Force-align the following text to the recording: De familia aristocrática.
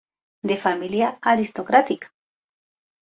De 0.51 0.57
familia 0.57 1.19
aristocrática. 1.21 2.07